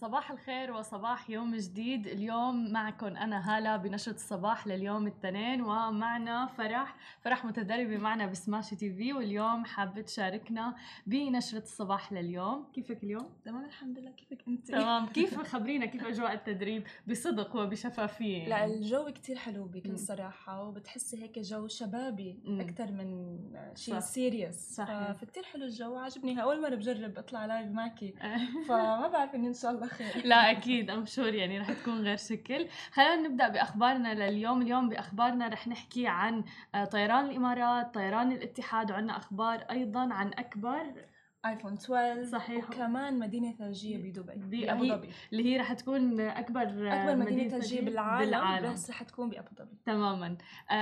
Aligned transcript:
صباح 0.00 0.30
الخير 0.30 0.72
وصباح 0.72 1.30
يوم 1.30 1.56
جديد. 1.56 2.06
اليوم 2.06 2.72
معكم 2.72 3.06
أنا 3.06 3.56
هالة 3.56 3.76
بنشرة 3.76 4.14
الصباح 4.14 4.66
لليوم 4.66 5.06
الاثنين 5.06 5.62
ومعنا 5.62 6.46
فرح 6.46 6.96
فرح 7.20 7.44
متدربة 7.44 7.96
معنا 7.96 8.26
ب 8.26 8.76
Smashi 8.76 8.92
TV 8.92 9.12
واليوم 9.12 9.64
حابة 9.64 10.00
تشاركنا 10.00 10.74
بنشرة 11.06 11.58
الصباح 11.62 12.12
لليوم. 12.12 12.66
كيفك 12.72 13.04
اليوم؟ 13.04 13.30
تمام 13.44 13.64
الحمد 13.64 13.98
لله. 13.98 14.10
كيفك 14.10 14.38
أنت؟ 14.48 14.70
تمام. 14.70 15.06
كيف 15.16 15.40
خبرينا؟ 15.40 15.86
كيف 15.86 16.06
أجواء 16.06 16.32
التدريب؟ 16.32 16.86
بصدق 17.06 17.56
وبشفافية. 17.56 18.48
لا 18.48 18.64
الجو 18.64 19.04
كتير 19.04 19.36
حلو 19.36 19.64
بكل 19.64 19.98
صراحة 19.98 20.62
وبتحسي 20.62 21.22
هيك 21.22 21.38
جو 21.38 21.68
شبابي. 21.68 22.38
أكثر 22.46 22.92
من 22.92 23.38
شيء 23.74 23.94
صح. 23.94 24.00
serious 24.00 24.74
صحيح. 24.74 25.12
فكتير 25.12 25.42
حلو 25.42 25.64
الجو 25.64 25.96
عجبني 25.96 26.42
أول 26.42 26.62
مرة 26.62 26.74
بجرب 26.74 27.18
أطلع 27.18 27.46
live 27.46 27.66
معك 27.66 28.14
فما 28.68 29.08
بعرف 29.08 29.34
إني 29.34 29.48
إن 29.48 29.54
شاء 29.54 29.70
الله 29.70 29.89
خير 29.90 30.22
لا 30.30 30.50
أكيد 30.50 30.90
ام 30.90 31.06
شور 31.06 31.34
يعني 31.34 31.58
رح 31.58 31.72
تكون 31.72 32.00
غير 32.02 32.16
شكل. 32.16 32.68
خلينا 32.92 33.16
نبدأ 33.16 33.48
بأخبارنا 33.48 34.14
لليوم. 34.14 34.62
اليوم 34.62 34.88
بأخبارنا 34.88 35.48
رح 35.48 35.68
نحكي 35.68 36.06
عن 36.06 36.44
آه، 36.74 36.84
طيران 36.84 37.24
الإمارات 37.30 37.94
طيران 37.94 38.32
الاتحاد 38.32 38.90
وعندنا 38.90 39.16
أخبار 39.16 39.58
أيضا 39.70 40.14
عن 40.14 40.28
أكبر. 40.28 41.10
آيفون 41.46 41.72
12 41.72 42.24
صحيح. 42.24 42.70
وكمان 42.70 43.18
مدينة 43.18 43.52
ثلجية 43.52 43.96
بدبي 43.96 44.66
بأبو 44.66 44.84
ظبي. 44.88 45.08
اللي 45.32 45.44
هي 45.44 45.56
رح 45.56 45.72
تكون 45.72 46.20
أكبر 46.20 46.62
آه، 46.62 47.02
أكبر 47.02 47.16
مدينة 47.16 47.48
ثلجية 47.48 47.80
بالعالم, 47.80 48.24
بالعالم. 48.30 48.72
بس 48.72 48.90
رح 48.90 49.02
تكون 49.02 49.30
بأبو 49.30 49.48
ظبي. 49.58 49.76
تماما. 49.86 50.36
آه، 50.70 50.74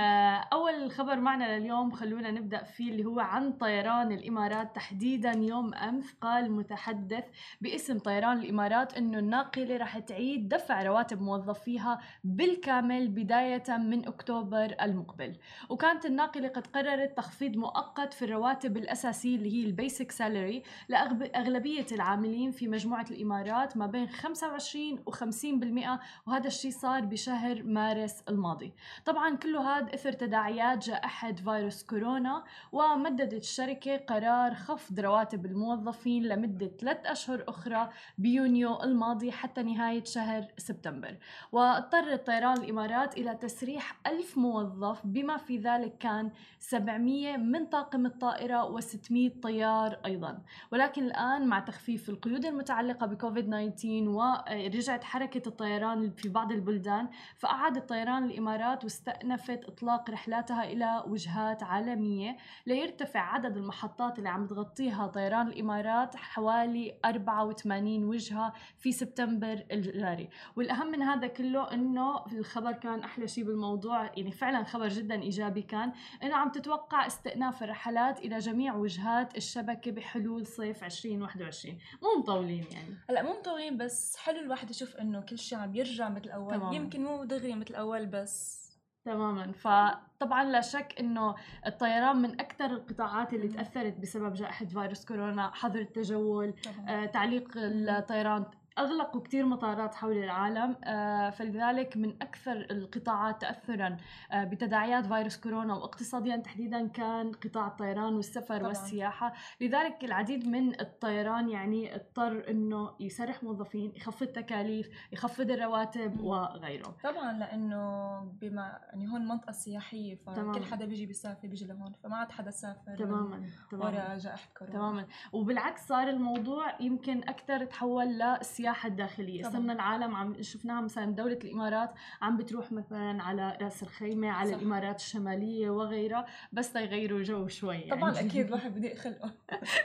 أول 0.53 0.91
خبر 0.91 1.15
معنا 1.19 1.59
لليوم 1.59 1.91
خلونا 1.91 2.31
نبدأ 2.31 2.63
فيه 2.63 2.91
اللي 2.91 3.05
هو 3.05 3.19
عن 3.19 3.51
طيران 3.53 4.11
الإمارات. 4.11 4.75
تحديدا 4.75 5.31
يوم 5.31 5.73
أمس 5.73 6.13
قال 6.21 6.51
متحدث 6.51 7.23
باسم 7.61 7.99
طيران 7.99 8.39
الإمارات 8.39 8.97
إنه 8.97 9.19
الناقلة 9.19 9.77
رح 9.77 9.99
تعيد 9.99 10.49
دفع 10.49 10.83
رواتب 10.83 11.21
موظفيها 11.21 12.01
بالكامل 12.23 13.07
بداية 13.07 13.77
من 13.77 14.07
أكتوبر 14.07 14.75
المقبل. 14.81 15.37
وكانت 15.69 16.05
الناقلة 16.05 16.47
قد 16.47 16.67
قررت 16.67 17.17
تخفيض 17.17 17.55
مؤقت 17.57 18.13
في 18.13 18.25
الرواتب 18.25 18.77
الأساسية 18.77 19.35
اللي 19.35 19.53
هي 19.53 19.65
ال 19.65 19.73
basic 19.73 20.11
salary. 20.11 20.48
لاغلبيه 20.89 21.85
العاملين 21.91 22.51
في 22.51 22.67
مجموعة 22.67 23.05
الإمارات 23.11 23.77
ما 23.77 23.85
بين 23.85 24.09
25 24.09 25.03
و50% 25.09 25.99
وهذا 26.27 26.47
الشيء 26.47 26.71
صار 26.71 27.01
بشهر 27.05 27.63
مارس 27.63 28.23
الماضي. 28.29 28.73
طبعا 29.05 29.35
كله 29.35 29.77
هذا 29.77 29.93
إثر 29.93 30.11
تداعيات 30.11 30.85
جائحه 30.85 31.33
فيروس 31.33 31.83
كورونا 31.83 32.43
ومددت 32.71 33.43
الشركة 33.43 33.97
قرار 33.97 34.53
خفض 34.53 34.99
رواتب 34.99 35.45
الموظفين 35.45 36.23
لمدة 36.23 36.71
ثلاث 36.79 37.05
أشهر 37.05 37.43
أخرى 37.47 37.89
بيونيو 38.17 38.83
الماضي 38.83 39.31
حتى 39.31 39.63
نهاية 39.63 40.03
شهر 40.03 40.45
سبتمبر. 40.57 41.17
واضطر 41.51 42.15
طيران 42.15 42.57
الإمارات 42.57 43.17
إلى 43.17 43.35
تسريح 43.35 43.99
ألف 44.07 44.37
موظف 44.37 45.05
بما 45.05 45.37
في 45.37 45.57
ذلك 45.57 45.97
كان 45.97 46.31
700 46.59 47.37
من 47.37 47.65
طاقم 47.65 48.05
الطائرة 48.05 48.79
و600 48.79 49.41
طيار 49.41 49.99
أيضا 50.39 50.45
ولكن 50.71 51.05
الآن 51.05 51.47
مع 51.47 51.59
تخفيف 51.59 52.09
القيود 52.09 52.45
المتعلقة 52.45 53.05
بكوفيد 53.05 53.45
19 53.45 54.09
ورجعت 54.09 55.03
حركة 55.03 55.47
الطيران 55.47 56.11
في 56.11 56.29
بعض 56.29 56.51
البلدان 56.51 57.09
فأعادت 57.35 57.89
طيران 57.89 58.25
الإمارات 58.25 58.83
واستأنفت 58.83 59.65
إطلاق 59.65 60.09
رحلاتها 60.09 60.63
إلى 60.63 61.03
وجهات 61.07 61.63
عالمية 61.63 62.37
ليرتفع 62.65 63.19
عدد 63.19 63.57
المحطات 63.57 64.17
اللي 64.17 64.29
عم 64.29 64.47
تغطيها 64.47 65.07
طيران 65.07 65.47
الإمارات 65.47 66.15
حوالي 66.15 66.95
84 67.05 68.03
وجهة 68.03 68.53
في 68.77 68.91
سبتمبر 68.91 69.65
الجاري. 69.71 70.29
والأهم 70.55 70.91
من 70.91 71.01
هذا 71.01 71.27
كله 71.27 71.73
أنه 71.73 72.25
الخبر 72.31 72.71
كان 72.71 72.99
أحلى 72.99 73.27
شيء 73.27 73.43
بالموضوع 73.43 74.03
يعني 74.03 74.31
فعلا 74.31 74.63
خبر 74.63 74.87
جدا 74.87 75.21
إيجابي 75.21 75.61
كان 75.61 75.91
أنه 76.23 76.35
عم 76.35 76.49
تتوقع 76.49 77.07
استئناف 77.07 77.63
الرحلات 77.63 78.19
إلى 78.19 78.37
جميع 78.37 78.75
وجهات 78.75 79.37
الشبكة 79.37 79.91
بحلول 79.91 80.28
صيف 80.43 80.83
2021 80.83 81.77
مو 82.01 82.21
مطولين 82.21 82.65
يعني. 82.71 82.95
هلا 83.09 83.21
مو 83.21 83.39
مطولين 83.39 83.77
بس 83.77 84.17
حلو 84.17 84.39
الواحد 84.39 84.69
يشوف 84.69 84.95
إنه 84.95 85.21
كل 85.21 85.37
شيء 85.37 85.57
عم 85.57 85.75
يرجع 85.75 86.09
مثل 86.09 86.23
الأول 86.25 86.51
تماماً. 86.55 86.75
يمكن 86.75 87.03
مو 87.03 87.23
دغري 87.23 87.55
مثل 87.55 87.69
الأول 87.69 88.05
بس. 88.05 88.59
تماما. 89.05 89.51
فطبعا 89.51 90.43
لا 90.43 90.61
شك 90.61 90.95
إنه 90.99 91.35
الطيران 91.65 92.21
من 92.21 92.39
أكثر 92.39 92.65
القطاعات 92.65 93.33
اللي. 93.33 93.47
تأثرت 93.47 93.97
بسبب 93.97 94.33
جائحة 94.33 94.65
فيروس 94.65 95.05
كورونا 95.05 95.51
حظر 95.53 95.79
التجول 95.79 96.53
آه، 96.87 97.05
تعليق 97.05 97.51
الطيران 97.55 98.45
اغلقوا 98.77 99.21
كثير 99.21 99.45
مطارات 99.45 99.95
حول 99.95 100.17
العالم 100.17 100.75
آه، 100.83 101.29
فلذلك 101.29 101.97
من 101.97 102.09
أكثر 102.21 102.67
القطاعات 102.71 103.41
تاثرا 103.41 103.97
آه، 104.31 104.43
بتداعيات 104.43 105.05
فيروس 105.05 105.37
كورونا 105.37 105.73
واقتصاديا 105.75 106.37
تحديدا 106.37 106.87
كان 106.87 107.31
قطاع 107.31 107.67
الطيران 107.67 108.15
والسفر 108.15 108.57
طبعاً. 108.57 108.67
والسياحة 108.67 109.33
لذلك 109.61 110.03
العديد 110.03 110.47
من 110.47 110.81
الطيران 110.81 111.49
يعني 111.49 111.95
اضطر 111.95 112.49
إنه 112.49 112.95
يسرح 112.99 113.43
موظفين 113.43 113.93
يخفض 113.95 114.27
تكاليف 114.27 114.89
يخفض 115.11 115.51
الرواتب. 115.51 116.21
وغيره 116.21 116.95
طبعا 117.03 117.33
لأنه 117.33 118.19
بما 118.41 118.79
يعني 118.89 119.11
هون 119.11 119.27
منطقة 119.27 119.51
سياحية 119.51 120.15
تماماً. 120.15 120.53
فكل 120.53 120.65
حدا 120.65 120.85
بيجي 120.85 121.05
بيسافر 121.05 121.47
بيجي 121.47 121.65
لهون 121.65 121.93
فما 122.03 122.15
عاد 122.17 122.31
حدا 122.31 122.51
سافر 122.51 122.95
تماما 122.97 123.47
تماما 123.71 123.85
ورا 123.85 124.17
جائحة 124.17 124.49
كورونا 124.57 124.77
تماما 124.77 125.05
وبالعكس 125.33 125.87
صار 125.87 126.09
الموضوع 126.09 126.81
يمكن 126.81 127.17
أكثر 127.29 127.65
تحول 127.65 128.37
للسياحه 128.69 128.89
الداخليه 128.89 129.41
طبعاً. 129.43 129.53
صرنا 129.53 129.73
العالم 129.73 130.15
عم 130.15 130.41
شفناها 130.41 130.81
مثلا 130.81 131.05
دولة 131.05 131.39
الإمارات 131.43 131.91
عم 132.21 132.37
بتروح 132.37 132.71
مثلا 132.71 133.23
على 133.23 133.57
رأس 133.61 133.83
الخيمة 133.83 134.29
على 134.29 134.51
صح. 134.51 134.57
الإمارات 134.57 134.99
الشمالية 134.99 135.69
وغيرها 135.69 136.25
بس 136.53 136.73
تيغيروا 136.73 137.23
جو 137.23 137.47
شوي 137.47 137.75
يعني. 137.75 137.91
طبعا 138.01 138.19
أكيد 138.19 138.45
الواحد 138.47 138.75
بده 138.75 138.87
يخلقه 138.89 139.31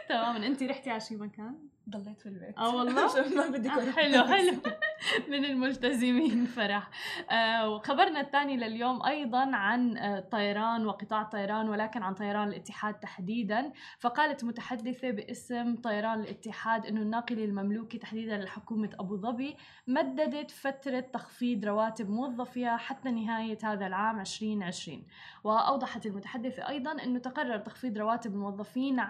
تماما 0.09 0.47
انت 0.47 0.63
رحتي 0.63 0.91
على 0.91 1.01
شي 1.01 1.17
مكان 1.17 1.55
ضليت 1.91 2.21
في 2.21 2.27
البيت. 2.29 2.59
آه 2.59 2.77
والله؟ 2.77 3.05
عشان 3.11 3.37
ما 3.37 3.49
بدي 3.49 3.69
آه، 3.69 3.91
حلو 3.91 4.25
حلو. 4.35 4.57
من 5.33 5.45
الملتزمين 5.45 6.45
فرح. 6.45 6.91
آه 7.31 7.71
وخبرنا 7.71 8.21
الثاني 8.21 8.57
لليوم 8.57 9.07
أيضا 9.07 9.57
عن 9.57 9.97
آه، 9.97 10.21
طيران 10.21 10.87
وقطاع 10.87 11.23
الطيران 11.23 11.69
ولكن 11.69 12.03
عن 12.03 12.15
طيران 12.15 12.49
الاتحاد 12.49 12.95
تحديدا. 12.95 13.73
فقالت 13.99 14.45
متحدثة 14.45 15.11
باسم 15.11 15.77
طيران 15.77 16.21
الاتحاد 16.21 16.87
إنه 16.87 17.01
الناقله 17.01 17.45
المملوكه 17.45 17.99
تحديدا 17.99 18.37
لحكومة 18.37 18.91
أبو 19.01 19.17
ظبي 19.17 19.57
مددت 19.87 20.51
فترة 20.51 21.01
تخفيض 21.01 21.65
رواتب 21.65 22.11
موظفيها 22.11 22.77
حتى 22.77 23.11
نهاية 23.11 23.59
هذا 23.63 23.87
العام 23.87 24.21
2020 24.21 25.07
وأوضحت 25.45 26.07
المتحدثة 26.07 26.69
أيضا 26.69 26.93
إنه 26.93 27.19
تقرر 27.19 27.59
تخفيض 27.59 27.99
رواتب 27.99 28.35
الموظفين 28.35 29.01
10% 29.01 29.05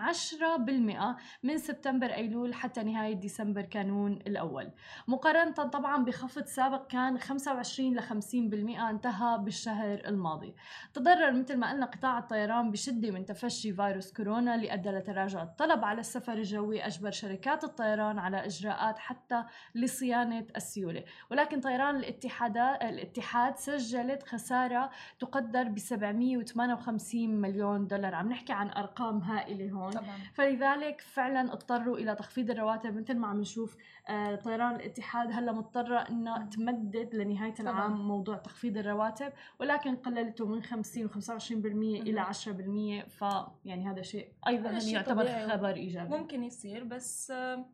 من 1.42 1.58
سبتمبر 1.58 2.06
أيلول 2.06 2.54
حتى 2.64 2.82
نهاية 2.82 3.14
ديسمبر 3.14 3.62
كانون 3.62 4.12
الأول. 4.12 4.70
مقارنة 5.08 5.52
طبعا 5.52 6.04
بخفض 6.04 6.44
سابق 6.44 6.86
كان 6.86 7.18
25 7.18 7.94
ل 7.94 8.02
50% 8.02 8.80
انتهى 8.80 9.38
بالشهر 9.38 10.02
الماضي. 10.06 10.54
تضرر 10.94 11.32
مثل 11.32 11.56
ما 11.56 11.70
قلنا 11.70 11.86
قطاع 11.86 12.18
الطيران 12.18 12.70
بشدة 12.70 13.10
من 13.10 13.24
تفشي 13.24 13.72
فيروس 13.72 14.12
كورونا 14.12 14.54
اللي 14.54 14.74
ادى 14.74 14.90
لتراجع 14.90 15.42
الطلب 15.42 15.84
على 15.84 16.00
السفر 16.00 16.32
الجوي 16.32 16.86
أجبر 16.86 17.10
شركات 17.10 17.64
الطيران 17.64 18.18
على 18.18 18.46
إجراءات 18.46 18.98
حتى 18.98 19.44
لصيانة 19.74 20.46
السيولة. 20.56 21.04
ولكن 21.30 21.60
طيران 21.60 21.96
الاتحادات 21.96 22.82
الاتحاد 22.82 23.56
سجلت 23.56 24.22
خسارة 24.22 24.90
تقدر 25.18 25.64
ب 25.64 25.78
758 25.78 27.40
مليون 27.40 27.86
دولار. 27.86 28.14
عم 28.14 28.28
نحكي 28.28 28.52
عن 28.52 28.70
أرقام 28.70 29.18
هائلة 29.18 29.70
هون. 29.70 29.92
طبعا. 29.92 30.18
فلذلك 30.34 31.00
فعلا 31.00 31.52
اضطروا 31.52 31.98
إلى 31.98 32.14
تخفيض 32.14 32.53
الرواتب 32.54 32.96
مثل 32.96 33.14
ما 33.18 33.26
عم 33.26 33.40
نشوف 33.40 33.76
آه، 34.08 34.34
طيران 34.34 34.74
الاتحاد 34.76 35.28
هلا 35.32 35.52
مضطره 35.52 35.98
انها 35.98 36.44
تمدد 36.46 37.14
لنهاية 37.14 37.54
طبعاً. 37.54 37.70
العام 37.70 38.08
موضوع 38.08 38.36
تخفيض 38.36 38.76
الرواتب 38.78 39.32
ولكن 39.60 39.96
قللته 39.96 40.46
من 40.46 40.62
50 40.62 41.08
و25% 41.08 41.52
إلى 42.02 42.20
10% 42.20 43.08
فيعني 43.08 43.88
هذا 43.90 44.02
شيء 44.02 44.28
أيضا 44.48 44.70
هذا 44.70 44.90
يعتبر. 44.90 45.48
خبر 45.48 45.74
إيجابي 45.74 46.16
ممكن 46.16 46.42
يصير 46.44 46.84
بس 46.84 47.30
آه، 47.30 47.64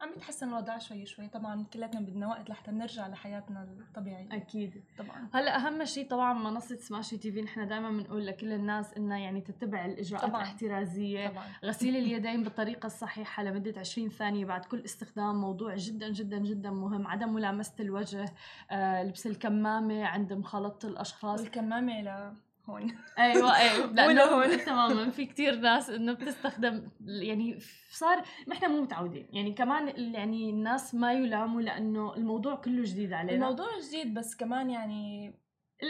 عم 0.00 0.12
يتحسن 0.16 0.48
الوضع 0.48 0.78
شوي 0.78 1.06
شوي. 1.06 1.28
طبعا 1.28 1.64
كلاتنا 1.72 2.00
بدنا 2.00 2.26
وقت 2.28 2.50
لحتى 2.50 2.70
نرجع 2.70 3.06
لحياتنا 3.08 3.62
الطبيعية. 3.62 4.28
أكيد. 4.32 4.84
طبعا. 4.98 5.28
هلأ 5.34 5.56
أهم 5.56 5.84
شيء 5.84 6.08
طبعا 6.08 6.32
منصة 6.32 6.76
سماشي 6.76 7.16
تي 7.18 7.32
في 7.32 7.42
نحن 7.42 7.68
دائما 7.68 7.90
بنقول 7.90 8.26
لكل 8.26 8.52
الناس 8.52 8.94
إنها 8.94 9.18
يعني 9.18 9.40
تتبع 9.40 9.84
الإجراءات 9.84 10.24
طبعاً. 10.26 10.40
الاحترازية. 10.42 11.28
طبعا. 11.28 11.44
غسيل 11.64 11.96
اليدين 11.96 12.42
بالطريقة 12.42 12.86
الصحيحة 12.86 13.42
لمدة 13.42 13.80
20 13.80 14.08
ثانية 14.08 14.44
بعد 14.44 14.64
كل 14.64 14.80
استخدام. 14.84 15.40
موضوع 15.40 15.74
جدا 15.76 16.08
جدا 16.12 16.38
جدا 16.38 16.70
مهم. 16.70 17.06
عدم 17.06 17.32
ملامسة 17.34 17.74
الوجه 17.80 18.24
آه، 18.70 19.02
لبس 19.02 19.26
الكمامة 19.26 20.04
عند 20.04 20.32
مخالطة 20.32 20.86
الأشخاص. 20.88 21.40
والكمامة 21.40 22.00
ل 22.02 22.32
هون. 22.68 22.96
أيوه 23.18 23.56
أيوه. 23.56 23.86
لأنه 23.94 24.12
لهون. 24.12 24.58
تماما. 24.66 25.10
في 25.10 25.26
كتير 25.26 25.54
ناس 25.56 25.90
إنه 25.90 26.12
بتستخدم 26.12 26.88
يعني 27.00 27.58
صار 27.90 28.22
نحن 28.48 28.70
مو 28.70 28.82
متعودين. 28.82 29.26
يعني 29.32 29.52
كمان 29.52 30.14
يعني 30.14 30.50
الناس 30.50 30.94
ما 30.94 31.12
يلاموا 31.12 31.62
لأنه 31.62 32.14
الموضوع 32.16 32.54
كله 32.54 32.82
جديد 32.84 33.12
علينا. 33.12 33.32
الموضوع 33.46 33.66
جديد 33.88 34.14
بس 34.14 34.36
كمان 34.36 34.70
يعني 34.70 35.34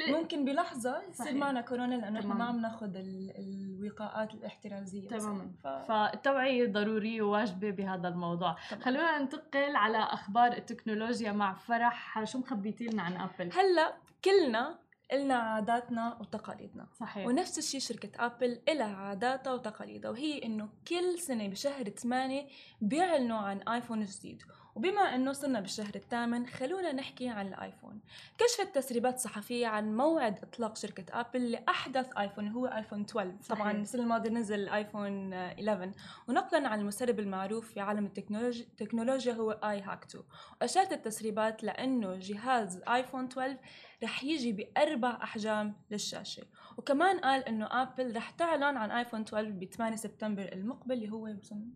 ممكن 0.08 0.44
بلحظة 0.44 1.02
يصير. 1.10 1.34
معنا 1.34 1.60
كورونا 1.60 1.94
لأنه 1.94 2.06
إحنا 2.06 2.20
تمام. 2.20 2.38
ما 2.38 2.44
عم 2.44 2.60
ناخذ 2.60 2.96
ال- 2.96 3.32
الوقاءات 3.38 4.34
الاحترازية. 4.34 5.08
تماما. 5.08 5.50
ف... 5.62 5.66
فالتوعية 5.66 6.66
ضرورية 6.72 7.22
وواجبة 7.22 7.70
بهذا 7.70 8.08
الموضوع. 8.08 8.56
طبعاً. 8.70 8.82
خلونا 8.82 9.18
ننتقل 9.18 9.76
على 9.76 9.98
أخبار 9.98 10.52
التكنولوجيا 10.52 11.32
مع 11.32 11.54
فرح. 11.54 12.24
شو 12.24 12.38
مخبيتي 12.38 12.84
لنا 12.86 13.02
عن 13.02 13.12
أبل 13.16 13.50
هلأ 13.52 13.94
كلنا 14.24 14.78
إلنا 15.14 15.34
عاداتنا 15.34 16.16
وتقاليدنا. 16.20 16.86
صحيح. 17.00 17.26
ونفس 17.26 17.58
الشيء 17.58 17.80
شركة 17.80 18.26
أبل 18.26 18.60
إلها 18.68 18.96
عاداتها 18.96 19.52
وتقاليدها 19.52 20.10
وهي 20.10 20.44
إنه 20.44 20.68
كل 20.88 21.18
سنة 21.18 21.48
بشهر 21.48 21.88
8 21.88 22.46
بيعلنوا 22.80 23.38
عن 23.38 23.58
آيفون 23.68 24.04
جديد 24.04 24.42
وبما 24.74 25.00
إنه 25.00 25.32
صرنا 25.32 25.60
بالشهر 25.60 25.94
الثامن 25.94 26.46
خلونا 26.46 26.92
نحكي 26.92 27.28
عن 27.28 27.48
الآيفون. 27.48 28.00
كشفت 28.38 28.74
تسريبات 28.74 29.18
صحفية 29.18 29.66
عن 29.66 29.96
موعد 29.96 30.38
إطلاق 30.42 30.76
شركة 30.76 31.20
أبل 31.20 31.50
لأحدث 31.50 32.10
آيفون 32.18 32.48
هو 32.48 32.66
آيفون 32.66 33.00
12 33.00 33.30
طبعا 33.48 33.58
صحيح. 33.58 33.66
السنة 33.66 34.02
الماضية 34.02 34.30
نزل 34.30 34.60
الآيفون 34.60 35.32
11 35.34 35.92
ونقلا 36.28 36.68
عن 36.68 36.80
المسرب 36.80 37.20
المعروف 37.20 37.72
في 37.72 37.80
عالم 37.80 38.06
التكنولوجيا 38.06 38.64
التكنولوجيا 38.64 39.32
هو 39.32 39.50
iHacktu 39.50 40.24
وأشارت 40.60 40.92
التسريبات 40.92 41.64
لأنه 41.64 42.16
جهاز 42.16 42.82
آيفون 42.88 43.24
12 43.24 43.56
رح 44.04 44.24
يجي 44.24 44.52
بأربع 44.52 45.18
أحجام 45.22 45.74
للشاشة. 45.90 46.42
وكمان 46.78 47.18
قال 47.18 47.44
إنه 47.48 47.82
أبل 47.82 48.16
رح 48.16 48.30
تعلن 48.30 48.76
عن 48.76 48.90
آيفون 48.90 49.20
12 49.20 49.50
ب 49.50 49.64
8 49.64 49.96
سبتمبر 49.96 50.52
المقبل 50.52 50.94
اللي 50.94 51.10
هو 51.10 51.24
بظن 51.24 51.70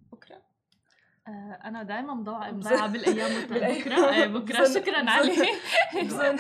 آه 1.28 1.58
أنا 1.64 1.82
دائما 1.82 2.14
مضيعة 2.14 2.86
بالأيام 2.86 3.42
وت- 3.42 3.48
بالأيام. 3.52 4.32
بكرة 4.34 4.58
آه 4.58 4.64
بظن- 4.64 4.74
شكرا 4.74 5.10
علي 5.10 5.48
بظن 6.02 6.36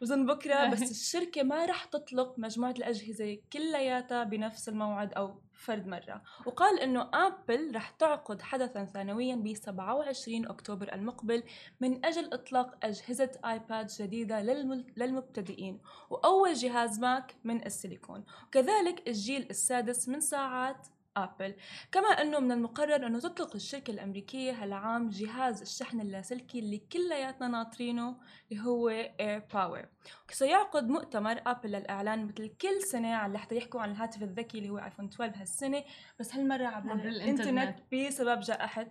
بظن 0.00 0.26
بكرة 0.26 0.66
بس 0.70 0.90
الشركة 0.90 1.42
ما 1.42 1.64
رح 1.66 1.84
تطلق 1.84 2.34
مجموعة 2.38 2.70
الأجهزة 2.70 3.38
كلياتها 3.52 4.24
بنفس 4.24 4.68
الموعد 4.68 5.12
أو 5.14 5.40
فرد 5.52 5.86
مرة. 5.86 6.22
وقال 6.46 6.80
إنه 6.80 7.10
أبل 7.14 7.72
رح 7.76 7.90
تعقد 7.90 8.42
حدثا 8.42 8.84
ثانويا 8.84 9.36
ب 9.36 9.54
27 9.54 10.46
أكتوبر 10.46 10.94
المقبل 10.94 11.42
من 11.80 12.04
أجل 12.04 12.34
إطلاق 12.34 12.74
أجهزة 12.82 13.30
آيباد 13.44 13.86
جديدة 14.00 14.42
للمل- 14.42 14.84
للمبتدئين. 14.96 15.80
وأول 16.10 16.54
جهاز 16.54 16.98
ماك 17.00 17.34
من 17.44 17.66
السيليكون. 17.66 18.24
وكذلك 18.46 19.08
الجيل 19.08 19.46
السادس 19.50 20.08
من 20.08 20.20
ساعات 20.20 20.86
آبل 21.16 21.54
كما 21.92 22.08
أنه 22.08 22.40
من 22.40 22.52
المقرر 22.52 23.06
أنه 23.06 23.20
تطلق 23.20 23.54
الشركة 23.54 23.90
الأمريكية 23.90 24.52
هالعام 24.62 25.08
جهاز 25.08 25.60
الشحن 25.62 26.00
اللاسلكي 26.00 26.58
اللي 26.58 26.78
كلياتنا 26.78 27.48
ناطرينه 27.48 28.16
اللي 28.52 28.62
هو 28.62 28.88
AirPower 28.88 29.86
سيعقد 30.30 30.88
مؤتمر 30.88 31.40
آبل 31.46 31.70
للإعلان 31.72 32.26
مثل 32.26 32.48
كل 32.48 32.82
سنة 32.82 33.14
على 33.14 33.32
لحتى 33.32 33.56
يحكوا 33.56 33.80
عن 33.80 33.90
الهاتف 33.90 34.22
الذكي 34.22 34.58
اللي 34.58 34.70
هو 34.70 34.78
ايفون 34.78 35.04
12 35.04 35.40
هالسنة 35.40 35.84
بس 36.20 36.34
هالمرة 36.34 36.66
عبر, 36.66 36.92
الإنترنت. 37.08 37.78
بسبب 37.94 38.40
جائحة 38.40 38.86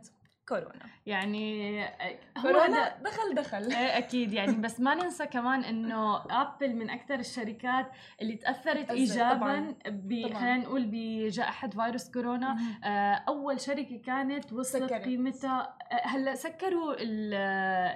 كورونا 0.50 0.86
يعني 1.06 1.83
آه، 1.86 2.19
كورونا 2.42 2.97
دخل 3.03 3.36
دخل 3.36 3.57
إيه 3.74 3.97
أكيد 3.97 4.33
يعني 4.33 4.53
بس 4.53 4.80
ما 4.80 4.95
ننسى 4.95 5.25
كمان 5.25 5.63
إنه 5.63 6.18
ابل 6.42 6.75
من 6.75 6.89
أكثر 6.89 7.15
الشركات 7.19 7.88
اللي 8.21 8.36
تأثرت 8.36 8.89
ايجابا. 8.92 9.75
خلينا 10.33 10.57
نقول 10.57 10.86
بجائحة 10.92 11.68
فيروس 11.69 12.12
كورونا 12.12 12.57
آه، 12.83 13.13
أول 13.27 13.59
شركة 13.62 13.97
كانت 14.06 14.53
وصلت 14.53 14.83
سكرت. 14.89 15.06
قيمتها 15.06 15.75
آه، 15.92 16.07
هلأ 16.07 16.36
سكروا 16.36 16.94
ال- 16.94 17.33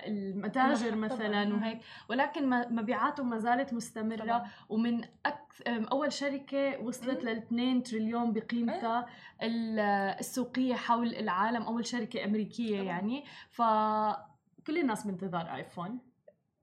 المتاجر. 0.08 0.96
مثلا. 0.96 1.54
وهيك 1.56 1.80
ولكن 2.10 2.50
مبيعاتهم 2.50 3.30
ما 3.30 3.38
زالت 3.38 3.74
مستمرة 3.74 4.24
طبعاً. 4.26 4.48
ومن 4.70 5.02
أكثر 5.26 5.39
أول 5.68 6.14
شركة 6.14 6.80
وصلت 6.82 7.24
مم. 7.24 7.30
ل 7.30 7.38
2 7.38 7.84
تريليون 7.84 8.34
بقيمتها 8.34 9.06
ال- 9.44 9.80
السوقية 10.20 10.76
حول 10.76 11.16
العالم 11.16 11.62
أول 11.64 11.86
شركة 11.86 12.26
أمريكية. 12.26 12.82
يعني 12.82 13.24
فكل 13.50 14.78
الناس 14.78 15.08
بانتظار 15.08 15.56
ايفون 15.56 16.00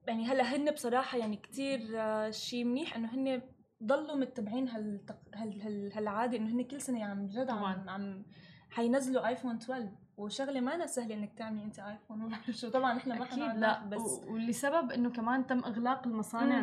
يعني 0.07 0.25
هلا 0.25 0.55
هن 0.55 0.71
بصراحة 0.71 1.17
يعني 1.17 1.35
كتير 1.37 1.79
آه، 1.95 2.29
شيء 2.29 2.63
منيح 2.65 2.95
إنه 2.95 3.13
هن 3.15 3.41
ضلوا 3.83 4.15
متبعين 4.15 4.67
هالتق... 4.69 5.17
هال... 5.35 5.61
هال... 5.61 5.93
هالعادة 5.93 6.37
إنه 6.37 6.51
هن 6.55 6.61
كل 6.63 6.81
سنة 6.81 7.05
عم 7.05 7.27
جد 7.27 7.49
عم. 7.49 7.89
عم 7.89 8.25
حينزلوا 8.69 9.27
ايفون 9.27 9.55
12 9.55 9.89
وشغلة 10.17 10.59
ما 10.59 10.85
سهلة 10.85 11.15
إنك 11.15 11.33
تعملي 11.33 11.63
أنت 11.63 11.79
ايفون 11.79 12.29
بعرف 12.29 12.51
شو 12.61 12.69
طبعا 12.69 12.97
إحنا 12.97 13.15
ما 13.15 13.25
أكيد 13.25 13.55
لا 13.57 13.85
بس 13.85 14.21
ولسبب 14.27 14.91
إنه 14.91 15.09
كمان 15.09 15.47
تم 15.47 15.59
إغلاق 15.59 16.07
المصانع. 16.07 16.61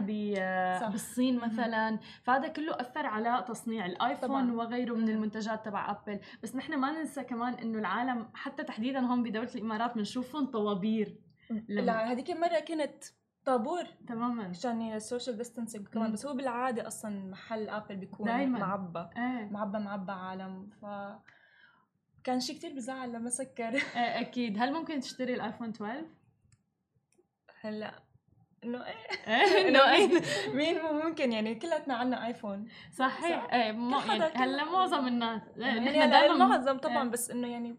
بالصين. 0.88 1.36
مثلا 1.36 1.98
فهذا 2.22 2.48
كله 2.48 2.80
أثر 2.80 3.06
على 3.06 3.44
تصنيع 3.48 3.86
الايفون 3.86 4.28
طبعاً. 4.28 4.52
وغيره 4.52 4.94
من. 4.94 5.08
المنتجات 5.08 5.64
تبع 5.64 5.90
ابل 5.90 6.20
بس 6.42 6.56
نحن 6.56 6.74
ما 6.78 6.90
ننسى 6.92 7.24
كمان 7.24 7.54
إنه 7.54 7.78
العالم 7.78 8.28
حتى 8.34 8.64
تحديدا 8.64 9.00
هون 9.00 9.22
بدولة 9.22 9.50
الإمارات 9.54 9.94
بنشوفهم 9.94 10.46
طوابير 10.46 11.18
لا 11.68 12.12
هذيك 12.12 12.30
المره 12.30 12.60
كنت 12.60 13.04
طابور 13.44 13.84
تماما 14.08 14.44
عشان 14.44 14.92
ال 14.92 14.99
social 14.99 15.36
distancing 15.36 15.88
كمان. 15.88 16.12
بس 16.12 16.26
هو 16.26 16.34
بالعادة 16.34 16.86
أصلا 16.86 17.30
محل 17.30 17.68
ابل 17.68 17.96
بيكون 17.96 18.26
دايماً. 18.26 18.58
معبى 18.58 19.06
إيه 19.16 19.48
معبى 19.50 19.78
معبى 19.78 20.12
عالم 20.12 20.70
ف 20.82 20.84
كان 22.24 22.40
شيء 22.40 22.56
كتير 22.56 22.72
بزعل 22.72 23.12
لما 23.12 23.30
سكر. 23.30 23.74
إيه 23.96 24.20
أكيد. 24.20 24.58
هل 24.58 24.72
ممكن 24.72 25.00
تشتري 25.00 25.34
الآيفون 25.34 25.68
12 25.68 26.04
هلأ 27.60 27.94
إنه 28.64 28.84
إيه؟ 28.86 28.94
إيه، 29.26 29.68
إنه 29.68 29.96
إنه 29.96 30.08
مين 30.08 30.22
مين 30.54 30.82
مو 30.82 30.92
ممكن؟ 30.92 31.32
يعني 31.32 31.54
كلياتنا 31.54 31.94
عنا 31.94 32.26
آيفون. 32.26 32.68
صحيح. 32.92 33.46
صح. 33.46 33.54
إيه 33.54 33.72
مو 33.72 33.98
يعني 33.98 34.24
هلأ. 34.24 34.64
معظم 34.64 35.08
الناس 35.08 35.42
إيه، 35.56 35.64
يعني 35.64 35.80
نحن 35.80 35.96
هلأ 35.96 36.06
دائما 36.06 36.34
المعظم 36.34 36.78
طبعا 36.78 37.02
إيه. 37.02 37.10
بس 37.10 37.30
إنه 37.30 37.48
يعني 37.48 37.76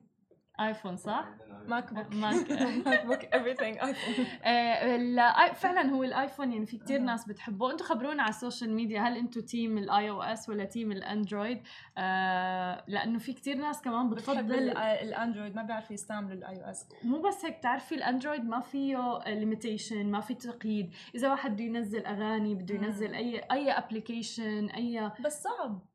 آيفون 0.59 0.97
صح؟ 0.97 1.25
MacBook. 1.67 2.13
Mac 2.13 2.51
MacBook 2.51 3.19
everything 3.21 3.83
آيفون. 3.83 4.25
آه، 4.43 4.95
ال- 4.95 5.55
فعلا 5.55 5.81
هو 5.89 6.03
الآيفون 6.03 6.51
يعني 6.53 6.65
في 6.65 6.77
كتير 6.77 6.99
أها. 6.99 7.03
ناس 7.03 7.25
بتحبه. 7.27 7.71
أنتم 7.71 7.85
خبرونا 7.85 8.23
على 8.23 8.29
ال 8.29 8.36
social 8.36 8.73
media 8.73 9.01
هل 9.01 9.17
أنتم 9.17 9.41
team 9.41 9.77
ال 9.77 10.09
iOS 10.09 10.49
ولا 10.49 10.65
team 10.65 10.91
الاندرويد 10.91 11.61
آه 11.97 12.83
لأنه 12.87 13.19
في 13.19 13.33
كتير 13.33 13.57
ناس 13.57 13.81
كمان 13.81 14.09
بتفضل 14.09 14.53
الاندرويد 14.77 15.55
ما 15.55 15.63
بيعرفوا 15.63 15.93
يستعملوا 15.93 16.33
ال 16.33 16.63
iOS 16.65 16.87
مو 17.03 17.21
بس 17.21 17.45
هيك 17.45 17.57
بتعرفي 17.57 17.95
الاندرويد 17.95 18.45
ما 18.45 18.59
فيه 18.59 19.19
limitation 19.27 20.11
ما 20.11 20.19
في 20.19 20.33
تقييد. 20.33 20.93
إذا 21.15 21.29
واحد 21.29 21.53
بده 21.53 21.63
ينزل 21.63 22.05
أغاني 22.05 22.55
بده. 22.55 22.75
ينزل 22.75 23.13
أي 23.13 23.39
أي 23.51 23.71
application 23.71 24.65
أي 24.69 25.11
بس 25.25 25.43
صعب. 25.43 25.71
آه 25.71 25.94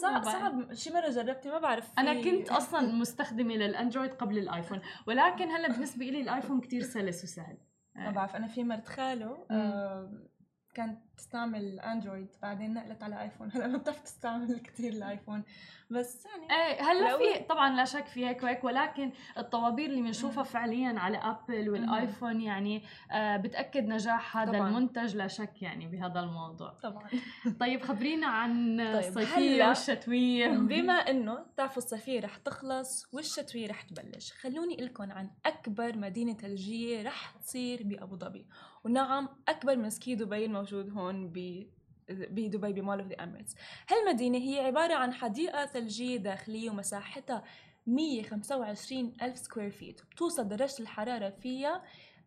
صعب. 0.00 0.24
صعب. 0.24 0.74
شي 0.74 0.90
مره 0.90 1.08
جربتي؟ 1.08 1.50
ما 1.50 1.58
بعرف 1.58 1.90
أنا 1.98 2.22
كنت 2.22 2.50
أصلا 2.50 2.92
مستخدمة 2.92 3.54
للأندرويد 3.54 4.10
قبل 4.10 4.38
الآيفون 4.38 4.80
ولكن 5.06 5.50
هلأ 5.50 5.68
بالنسبة 5.68 6.04
لي 6.04 6.20
الآيفون 6.20 6.60
كتير 6.60 6.82
سلس 6.82 7.24
وسهل. 7.24 7.58
ما 7.94 8.10
بعرف 8.10 8.36
أنا 8.36 8.46
في 8.46 8.64
مرت 8.64 8.88
خالي 8.88 9.46
آه 9.50 10.28
كانت 10.74 11.15
تستعمل 11.16 11.80
اندرويد 11.80 12.28
بعدين 12.42 12.74
نقلت 12.74 13.02
على 13.02 13.22
ايفون 13.22 13.50
هلا 13.54 13.66
ما 13.66 13.78
بتعرف 13.78 14.00
تستعمل 14.00 14.58
كثير 14.58 14.92
الايفون 14.92 15.42
بس 15.90 16.26
يعني 16.26 16.52
إيه 16.52 16.82
هلا 16.82 17.18
في 17.18 17.44
طبعا 17.44 17.76
لا 17.76 17.84
شك 17.84 18.06
في 18.06 18.26
هيك 18.26 18.42
وهيك 18.42 18.64
ولكن 18.64 19.12
الطوابير 19.38 19.90
اللي 19.90 20.02
بنشوفها 20.02 20.42
فعليا 20.42 20.98
على 20.98 21.18
ابل 21.18 21.70
والايفون 21.70 22.40
يعني 22.40 22.82
آه 23.12 23.36
بتأكد 23.36 23.88
نجاح 23.88 24.36
هذا 24.36 24.52
طبعاً. 24.52 24.68
المنتج 24.68 25.16
لا 25.16 25.26
شك 25.26 25.62
يعني 25.62 25.86
بهذا 25.86 26.20
الموضوع. 26.20 26.70
طبعا. 26.82 27.08
طيب 27.60 27.82
خبرينا 27.82 28.26
عن 28.26 28.76
طيب، 28.78 28.96
الصيفية 28.96 29.56
هلأ 29.56 29.68
والشتوية. 29.68 30.48
بما 30.48 30.92
إنه 30.92 31.34
بتعرفوا 31.34 31.82
الصيفية 31.82 32.20
رح 32.20 32.36
تخلص 32.36 33.14
والشتوية 33.14 33.68
رح 33.68 33.82
تبلش 33.82 34.32
خلوني 34.32 34.76
لكم 34.76 35.12
عن 35.12 35.30
أكبر 35.46 35.96
مدينة 35.96 36.34
ثلجيه 36.34 37.02
رح 37.02 37.30
تصير 37.30 37.82
بأبو 37.82 38.16
ظبي. 38.16 38.46
ونعم 38.84 39.28
أكبر 39.48 39.76
من 39.76 39.90
سكي 39.90 40.14
دبي 40.14 40.44
الموجود 40.44 40.90
هون. 40.90 41.05
ب 41.12 41.66
بدبي 42.08 42.72
ب 42.72 42.78
Mall 42.78 43.00
of 43.00 43.08
the 43.08 43.22
Emirates. 43.24 43.54
هالمدينة 43.88 44.38
هي 44.38 44.60
عبارة 44.60 44.94
عن 44.94 45.12
حديقة 45.12 45.66
ثلجية 45.66 46.16
داخلية 46.16 46.70
ومساحتها 46.70 47.44
125 47.86 49.12
ألف 49.22 49.38
square 49.38 49.70
feet 49.70 50.00
بتوصل 50.10 50.48
درجة 50.48 50.80
الحرارة 50.80 51.30
فيها 51.30 51.82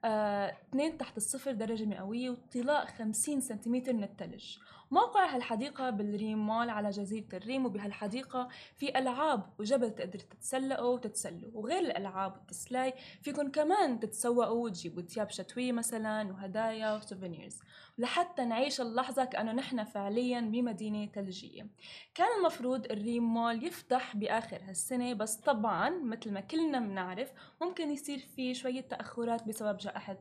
آه 0.06 0.58
2 0.70 0.98
تحت 0.98 1.18
الصفر 1.18 1.52
درجة 1.52 1.86
مئوية 1.86 2.30
وطلاء 2.30 2.86
50 2.86 3.42
سنتيمتر 3.42 3.94
من 3.94 4.04
الثلج. 4.04 4.58
موقع 4.92 5.36
هالحديقة 5.36 5.90
بالريم 5.90 6.48
مول 6.48 6.70
على 6.70 6.90
جزيرة 6.90 7.28
الريم 7.34 7.66
وبهالحديقة 7.66 8.48
في 8.78 9.00
ألعاب 9.00 9.54
وجبل 9.60 9.96
تقدر 9.96 10.20
تتسلقوا 10.20 10.94
وتتسلوا 10.94 11.52
وغير 11.54 11.80
الألعاب 11.80 12.34
والتسالي 12.38 12.94
فيكن 13.22 13.52
كمان 13.52 14.00
تتسوقوا 14.00 14.66
وتجيبوا 14.66 15.02
تياب 15.02 15.30
شتوية 15.30 15.72
مثلا 15.72 16.32
وهدايا 16.32 16.96
و 16.96 17.02
souvenirs 17.02 17.60
لحتى 17.98 18.46
نعيش 18.46 18.82
اللحظة 18.82 19.26
كأنه 19.26 19.52
نحن 19.52 19.84
فعليا 19.84 20.42
بمدينة 20.42 21.06
ثلجية 21.06 21.68
كان 22.16 22.28
المفروض 22.40 22.86
الريم 22.92 23.24
مول 23.24 23.64
يفتح 23.64 24.16
بآخر 24.16 24.62
هالسنة 24.68 25.14
بس 25.14 25.36
طبعا 25.36 25.90
مثل 25.90 26.32
ما 26.34 26.40
كلنا 26.40 26.80
بنعرف 26.80 27.32
ممكن 27.62 27.92
يصير 27.92 28.20
في 28.20 28.54
شوية 28.54 28.82
تأخرات 28.82 29.48
بسبب 29.48 29.78
جائحة 29.78 30.18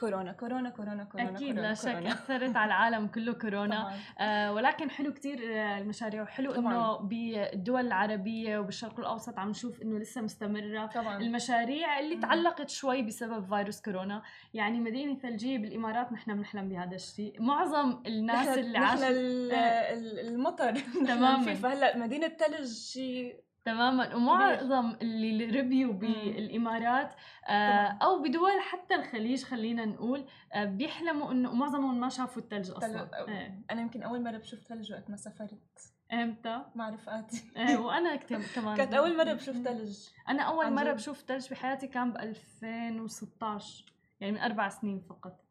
كورونا 0.00 0.32
كورونا 0.32 0.70
كورونا 0.70 1.04
كورونا 1.04 1.30
أكيد 1.30 1.48
كورونا 1.48 1.60
لا 1.68 1.74
شك 1.74 1.90
كورونا. 1.92 2.12
أثرت 2.12 2.56
على 2.56 2.66
العالم 2.66 3.06
كله 3.06 3.32
كورونا 3.32 3.80
طبعاً. 3.82 3.94
آه 4.18 4.52
ولكن 4.52 4.90
حلو 4.90 5.12
كتير 5.12 5.38
آه، 5.56 5.78
المشاريع 5.78 6.22
وحلو. 6.22 6.52
إنه 6.54 6.96
بالدول 6.96 7.86
العربية 7.86 8.58
وبالشرق 8.58 9.00
الأوسط 9.00 9.38
عم 9.38 9.48
نشوف 9.50 9.82
إنه 9.82 9.98
لسه 9.98 10.20
مستمرة 10.20 10.86
طبعا 10.86 11.16
المشاريع 11.16 11.98
اللي. 12.00 12.16
تعلقت 12.16 12.70
شوي 12.70 13.02
بسبب 13.02 13.44
فيروس 13.48 13.80
كورونا 13.80 14.22
يعني 14.54 14.80
مدينة 14.80 15.18
ثلجية 15.18 15.58
بالإمارات 15.58 16.12
نحن 16.12 16.34
بنحلم 16.36 16.68
بهذا 16.68 16.94
الشيء 16.94 17.42
معظم 17.42 18.02
الناس 18.06 18.58
اللي 18.58 18.78
إيه. 18.78 19.92
ال- 19.92 20.18
المطر 20.28 20.72
تماماً. 21.08 21.42
في 21.44 21.54
فهلا 21.54 21.96
مدينة 21.96 22.28
ثلج 22.28 22.72
شيء 22.72 23.45
تماما. 23.66 24.14
ومعظم 24.14 24.96
اللي 25.02 25.60
ربيوا 25.60 25.92
بالإمارات 25.92 27.14
آه. 27.48 27.98
أو 28.02 28.22
بدول 28.22 28.60
حتى 28.60 28.94
الخليج 28.94 29.44
خلينا 29.44 29.84
نقول 29.84 30.24
آه 30.52 30.64
بيحلموا 30.64 31.32
إنه 31.32 31.54
معظمهم 31.54 32.00
ما 32.00 32.08
شافوا 32.08 32.42
الثلج 32.42 32.70
أصلا. 32.70 33.28
إيه. 33.28 33.64
أنا 33.70 33.80
يمكن 33.80 34.02
أول 34.02 34.22
مرة 34.24 34.38
بشوف 34.38 34.60
ثلج 34.60 34.92
وقت 34.92 35.10
ما 35.10 35.16
سافرت. 35.16 35.92
إمتى؟ 36.12 36.62
مع 36.74 36.90
رفقاتي 36.90 37.44
إيه 37.56 37.76
وأنا 37.76 38.16
كمان. 38.54 38.76
كانت 38.76 38.94
أول 38.94 39.16
مرة 39.16 39.32
بشوف 39.32 39.56
ثلج 39.56 39.98
أنا 40.28 40.42
أول 40.42 40.72
مرة. 40.72 40.92
بشوف 40.92 41.20
ثلج 41.20 41.50
بحياتي 41.50 41.86
كان 41.86 42.12
ب 42.12 42.16
2016 42.16 43.84
يعني 44.20 44.32
من 44.32 44.38
أربع 44.40 44.68
سنين 44.68 45.00
فقط. 45.00 45.45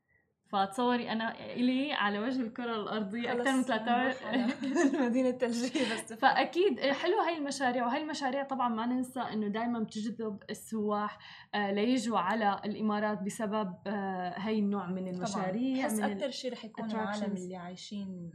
فتصوري 0.47 1.11
أنا 1.11 1.53
إلي 1.53 1.93
على 1.93 2.19
وجه 2.19 2.41
الكرة 2.41 2.75
الأرضية 2.75 3.31
أكثر 3.31 3.51
من 3.51 3.63
خلص 3.63 3.67
13 3.67 4.01
نروح 4.01 4.23
على 4.25 5.05
مدينة 5.09 5.31
ثلجية 5.31 5.93
بس. 5.93 6.13
فأكيد 6.13 6.79
حلو 6.79 7.19
هاي 7.19 7.37
المشاريع 7.37 7.85
وهي 7.85 8.01
المشاريع 8.01 8.43
طبعا 8.43 8.69
ما 8.69 8.85
ننسى 8.85 9.19
إنه 9.19 9.47
دائما 9.47 9.79
بتجذب 9.79 10.43
السواح 10.49 11.17
آه، 11.55 11.71
ليجوا 11.71 12.19
على 12.19 12.61
الإمارات 12.65 13.21
بسبب 13.21 13.73
آه، 13.87 14.33
هاي 14.39 14.59
النوع 14.59 14.85
من 14.87 15.07
المشاريع 15.07 15.85
بحس 15.87 15.93
من 15.99 16.03
ال- 16.03 16.11
أكثر 16.11 16.29
شيء 16.29 16.51
رح 16.53 16.65
يكون 16.65 16.91
العالم. 16.91 17.35
اللي 17.35 17.55
عايشين 17.55 18.31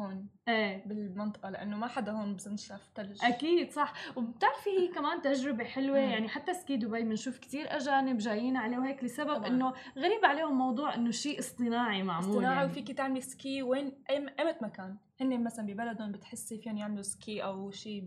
هون 0.00 0.26
إيه 0.48 0.84
بالمنطقة 0.86 1.50
لأنه 1.50 1.76
ما 1.76 1.86
حدا 1.86 2.12
هون 2.12 2.34
بظن 2.36 2.56
شاف 2.56 2.88
ثلج 2.96 3.24
أكيد 3.24 3.70
صح 3.70 3.92
وبتعرفي 4.16 4.70
هي 4.70 4.88
كمان 4.88 5.22
تجربة 5.22 5.64
حلوة 5.64 5.98
مم. 6.00 6.10
يعني 6.10 6.28
حتى 6.28 6.54
Ski 6.54 6.76
دبي 6.76 7.02
بنشوف 7.02 7.38
كثير 7.38 7.76
أجانب 7.76 8.18
جايين 8.18 8.56
عليه 8.56 8.78
وهيك 8.78 9.04
لسبب 9.04 9.34
طبعاً. 9.34 9.46
إنه 9.46 9.72
غريب 9.98 10.24
عليهم 10.24 10.58
موضوع 10.58 10.94
إنه 10.94 11.10
شيء 11.10 11.38
اصطناعي 11.38 12.02
معمول 12.02 12.30
اصطناعي 12.30 12.56
يعني. 12.56 12.70
وفيكي 12.70 12.92
تعملي 12.92 13.20
ski 13.20 13.62
وين 13.62 13.92
ايمت 14.10 14.62
مكان 14.62 14.96
هن 15.20 15.44
مثلا 15.44 15.66
ببلدهم 15.66 16.12
بتحسي 16.12 16.58
فيهم 16.58 16.76
يعملوا 16.76 17.02
ski 17.02 17.44
أو 17.44 17.70
شيء 17.70 18.02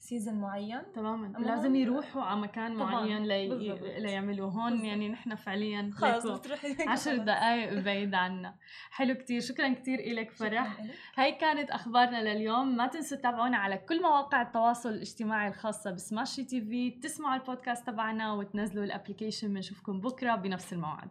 ب 0.00 0.05
season 0.05 0.34
معين. 0.34 0.82
تماما. 0.94 1.38
لازم 1.38 1.74
يروحوا 1.74 2.22
على 2.22 2.40
مكان. 2.40 2.74
معين 2.74 3.24
لي... 3.24 3.48
بالضبط. 3.48 3.82
ليعملوا. 3.82 4.50
هون 4.50 4.70
بالضبط. 4.70 4.86
يعني 4.86 5.08
نحن 5.08 5.34
فعليا 5.34 5.90
خلص 5.94 6.26
بتروحي 6.26 6.76
عشر. 6.88 7.16
دقائق 7.16 7.80
بعيد 7.80 8.14
عنا. 8.14 8.54
حلو 8.90 9.14
كتير. 9.14 9.40
شكرا 9.40 9.74
كتير 9.74 9.98
إلك 9.98 10.30
فرح. 10.30 10.84
هاي 11.16 11.32
كانت 11.32 11.70
أخبارنا 11.70 12.34
لليوم. 12.34 12.76
ما 12.76 12.86
تنسوا 12.86 13.16
تتابعونا 13.16 13.56
على 13.56 13.76
كل 13.76 14.02
مواقع 14.02 14.42
التواصل 14.42 14.88
الاجتماعي 14.88 15.48
الخاصة 15.48 15.90
بسماشي 15.90 16.44
TV. 16.44 16.90
تسمعوا 16.90 17.40
البودكاست 17.40 17.86
تبعنا 17.86 18.32
وتنزلوا 18.32 18.84
ال 18.84 18.90
application 18.90 19.54
بنشوفكم 19.54 20.00
بكرة 20.00 20.34
بنفس 20.34 20.72
الموعد. 20.72 21.10